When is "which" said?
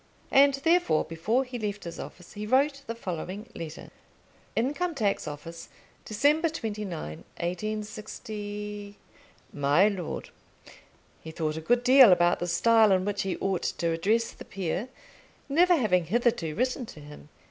13.05-13.21